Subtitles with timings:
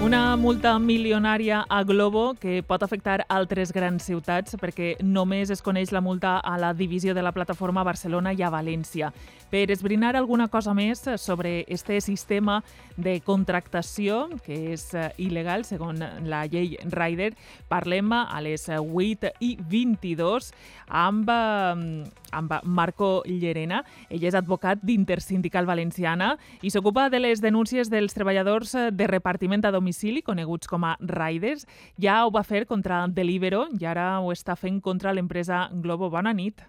[0.00, 5.92] Una multa milionària a Globo que pot afectar altres grans ciutats perquè només es coneix
[5.92, 9.12] la multa a la divisió de la plataforma a Barcelona i a València.
[9.50, 12.62] Per esbrinar alguna cosa més sobre este sistema
[12.96, 17.32] de contractació, que és eh, il·legal segons la llei Rider,
[17.68, 20.52] parlem a les 8 i 22
[20.86, 23.82] amb, eh, amb Marco Llerena.
[24.08, 29.74] Ell és advocat d'Intersindical Valenciana i s'ocupa de les denúncies dels treballadors de repartiment a
[29.74, 29.89] domicili,
[30.22, 31.66] coneguts com a riders.
[32.00, 36.10] Ja ho va fer contra Delibero i ara ho està fent contra l'empresa Globo.
[36.10, 36.62] Bona nit.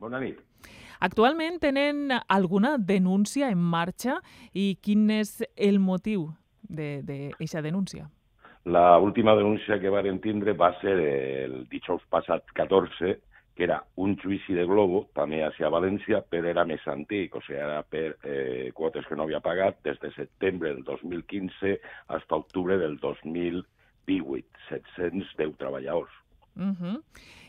[0.00, 0.38] Bona nit.
[1.00, 4.18] Actualment tenen alguna denúncia en marxa
[4.52, 6.28] i quin és el motiu
[6.68, 8.08] d'aquesta de, de denúncia?
[8.64, 13.16] La última denúncia que varen tindre va ser el dijous passat 14,
[13.60, 17.58] que era un judici de Globo, també hacia València, però era més antic, o sigui,
[17.60, 22.38] era per eh, quotes que no havia pagat des de setembre del 2015 fins a
[22.38, 26.16] octubre del 2018, 710 treballadors.
[26.56, 26.96] Uh -huh.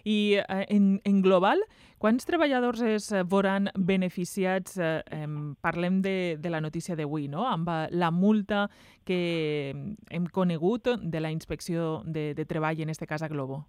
[0.03, 1.63] I eh, en, en global,
[1.97, 4.77] quants treballadors es veuran beneficiats?
[4.77, 5.27] Eh, eh,
[5.61, 7.47] parlem de, de la notícia d'avui, no?
[7.47, 8.69] amb eh, la multa
[9.05, 9.73] que
[10.09, 13.65] hem conegut de la inspecció de, de treball, en este cas a Globo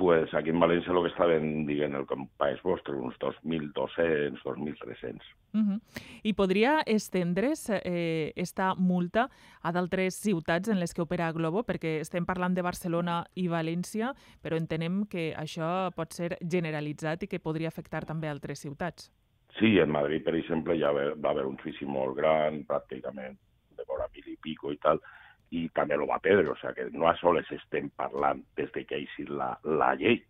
[0.00, 2.06] pues aquí en València el que estaven dient el
[2.40, 5.20] País Vostre, uns 2.200, 2.300.
[5.52, 5.80] Uh -huh.
[6.22, 9.28] I podria estendre's eh, esta multa
[9.60, 11.64] a d'altres ciutats en les que opera Globo?
[11.64, 17.26] Perquè estem parlant de Barcelona i València, però entenem que això pot ser generalitzat i
[17.28, 19.12] que podria afectar també altres ciutats.
[19.58, 23.36] Sí, en Madrid, per exemple, ja va haver un judici molt gran, pràcticament
[23.76, 24.98] de vora mil i pico i tal,
[25.50, 28.84] i també lo va perdre, o sigui que no a soles estem parlant des de
[28.86, 30.20] que ha eixit la, la llei,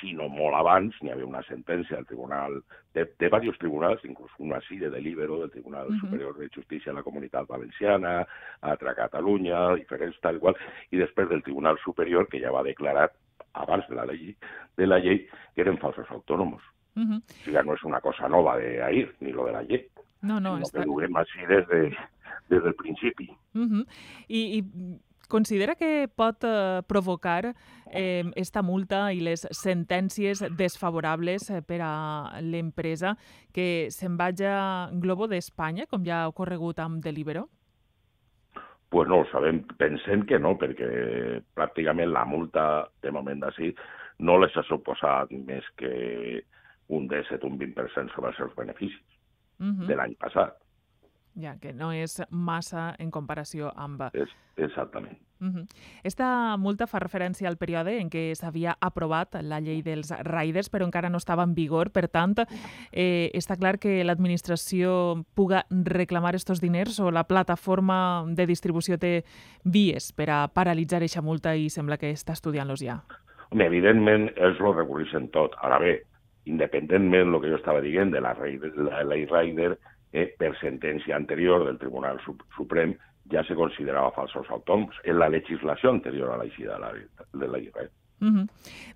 [0.00, 2.58] sinó molt abans n'hi havia una sentència del Tribunal,
[2.94, 6.00] de, de diversos tribunals, inclús una sí de delibero del Tribunal uh -huh.
[6.00, 8.26] Superior de Justícia de la Comunitat Valenciana,
[8.60, 10.56] altra a Catalunya, diferents tal qual,
[10.90, 13.10] i després del Tribunal Superior que ja va declarar
[13.52, 14.36] abans de la llei,
[14.76, 16.62] de la llei que eren falsos autònoms.
[16.96, 17.18] Uh -huh.
[17.18, 19.88] O sigui, no és una cosa nova d'ahir, ni lo de la llei.
[20.22, 20.80] No, no, està...
[20.80, 21.96] que duguem així des, de,
[22.48, 23.28] des del principi.
[23.54, 23.86] Uh -huh.
[24.28, 24.64] I, I
[25.28, 27.54] considera que pot eh, provocar
[27.92, 33.16] eh, esta multa i les sentències desfavorables eh, per a l'empresa
[33.52, 37.48] que se'n vagi a Globo d'Espanya, com ja ha ocorregut amb Delibero?
[38.88, 39.64] Pues no ho sabem.
[39.78, 43.74] Pensem que no, perquè pràcticament la multa, de moment d'ací,
[44.18, 46.44] no les ha suposat més que
[46.88, 49.02] un 17 un 20% sobre els seus beneficis
[49.58, 49.86] uh -huh.
[49.86, 50.54] de l'any passat.
[51.36, 54.06] Ja, que no és massa en comparació amb...
[54.16, 55.18] És, exactament.
[55.38, 55.66] Uh -huh.
[56.02, 60.84] Esta multa fa referència al període en què s'havia aprovat la llei dels riders, però
[60.84, 61.90] encara no estava en vigor.
[61.90, 62.34] Per tant,
[62.92, 69.24] eh, està clar que l'administració puga reclamar estos diners o la plataforma de distribució té
[69.62, 73.04] vies per a paralitzar aquesta multa i sembla que està estudiant-los ja.
[73.50, 75.54] Home, evidentment, ells lo recorreixen tot.
[75.60, 76.02] Ara bé,
[76.46, 78.34] independentment del que jo estava dient de la,
[78.90, 79.78] la ley Rider,
[80.12, 82.20] eh, per sentència anterior del Tribunal
[82.56, 82.96] Suprem,
[83.32, 86.92] ja se considerava falsos autònoms en la legislació anterior a l'eixida de la,
[87.32, 87.90] de la Rider.
[88.18, 88.46] Uh -huh.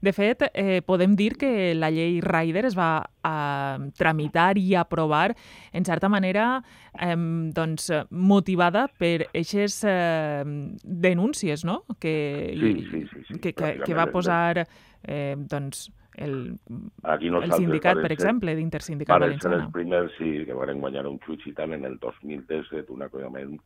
[0.00, 5.36] De fet, eh, podem dir que la llei Rider es va eh, tramitar i aprovar,
[5.72, 6.62] en certa manera,
[6.98, 7.16] eh,
[7.52, 10.44] doncs, motivada per aquestes eh,
[10.82, 11.84] denúncies no?
[11.98, 14.66] que, sí, sí, sí, sí, que, que, que va posar
[15.02, 16.58] eh, doncs, el,
[17.02, 19.56] Aquí el sindicat, per exemple, d'Intersindicat Valenciana.
[19.56, 23.06] Ser els primers sí, que van guanyar un xuig i tal en el 2017, un
[23.06, 23.56] acollament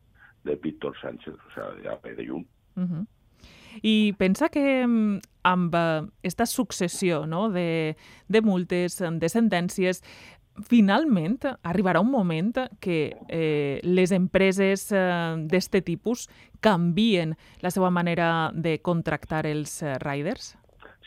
[0.45, 2.45] de Víctor Sánchez, o sigui, ja pe de llum.
[2.75, 3.05] Uh -huh.
[3.81, 7.95] I pensa que mm, amb aquesta eh, successió no, de,
[8.27, 10.01] de multes, de sentències,
[10.63, 16.29] finalment arribarà un moment que eh, les empreses eh, d'aquest tipus
[16.61, 20.55] canvien la seva manera de contractar els eh, riders?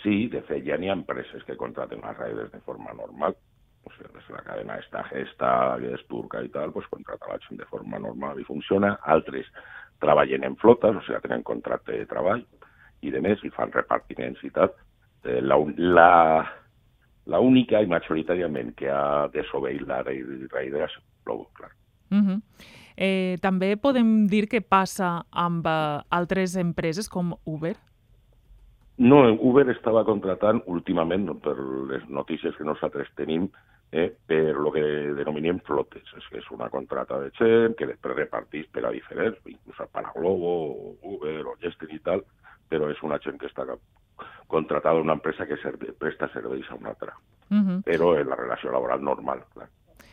[0.02, 3.34] Sí, de fet, ja n'hi ha empreses que contraten les riders de forma normal.
[3.84, 5.50] O sigui, des de la cadena esta gesta,
[5.80, 8.94] que és turca i tal, pues contrata la gent de forma normal i funciona.
[9.02, 9.48] Altres
[10.02, 12.44] treballen en flotes, o sigui, tenen contracte de treball
[13.02, 14.70] i de més, i fan repartiments i tal.
[15.24, 16.12] Eh, la, la,
[17.26, 21.74] la única i majoritàriament que ha desobeït la Raider és Globo, clar.
[22.10, 22.40] Uh -huh.
[22.96, 27.76] eh, també podem dir que passa amb uh, altres empreses com Uber?
[28.98, 31.54] No, Uber estava contratant últimament, per
[31.90, 33.46] les notícies que nosaltres tenim,
[33.92, 34.82] eh, per lo que
[35.14, 36.10] denominem flotes.
[36.18, 40.04] És que és una contrata de gent que després repartís per a diferents, inclús per
[40.04, 42.24] a Globo, Uber o Jester i tal,
[42.68, 43.64] però és una gent que està
[44.48, 47.14] contratada una empresa que serve, presta serveis a una altra.
[47.50, 47.82] Uh -huh.
[47.84, 49.68] Però en la relació laboral normal, clar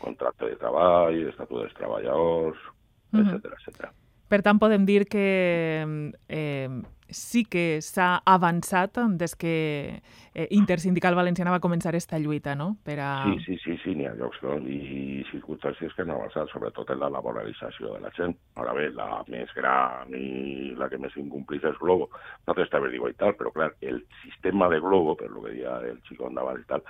[0.05, 2.59] contracte de treball, estatut dels treballadors,
[3.15, 3.89] etc etc.
[4.35, 5.21] Per tant, podem dir que
[6.27, 6.67] eh,
[7.07, 9.53] sí que s'ha avançat des que
[9.95, 12.73] eh, Intersindical Valenciana va començar aquesta lluita, no?
[12.83, 13.11] Per a...
[13.29, 14.57] Sí, sí, sí, sí, n'hi ha llocs no?
[14.67, 18.35] i circumstàncies que han avançat, sobretot en la laboralització de la gent.
[18.59, 22.11] Ara bé, la més gran i la que més incomplís és Globo.
[22.43, 25.79] Nosaltres també digo i tal, però clar, el sistema de Globo, per lo que deia
[25.79, 26.83] el xicó endavant i tal,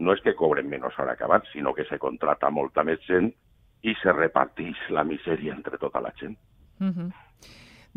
[0.00, 3.28] no és que cobren menys hora abans, sinó que se contrata molta més gent
[3.84, 6.38] i se reparteix la misèria entre tota la gent.
[6.80, 7.12] Uh -huh.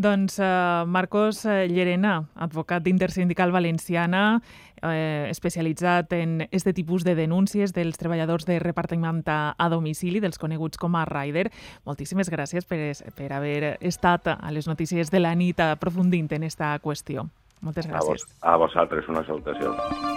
[0.01, 4.41] Doncs uh, Marcos eh, Llerena, advocat d'Intersindical Valenciana,
[4.81, 10.39] eh, especialitzat en este tipus de denúncies dels treballadors de repartiment a, a domicili, dels
[10.39, 11.51] coneguts com a Rider.
[11.85, 12.79] Moltíssimes gràcies per,
[13.17, 17.27] per haver estat a les notícies de la nit aprofundint en esta qüestió.
[17.61, 18.01] Moltes gràcies.
[18.01, 20.10] A, vos, a vosaltres una salutació.